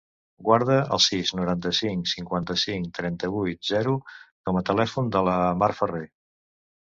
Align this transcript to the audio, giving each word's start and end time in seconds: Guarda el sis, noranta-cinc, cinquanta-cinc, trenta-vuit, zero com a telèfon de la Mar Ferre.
Guarda 0.45 0.75
el 0.95 1.01
sis, 1.07 1.31
noranta-cinc, 1.39 2.07
cinquanta-cinc, 2.11 2.87
trenta-vuit, 2.99 3.61
zero 3.73 3.93
com 4.23 4.59
a 4.61 4.63
telèfon 4.73 5.11
de 5.17 5.21
la 5.29 5.35
Mar 5.63 5.69
Ferre. 5.81 6.01